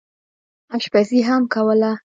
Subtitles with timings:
[0.75, 1.91] اشپزي هم کوله.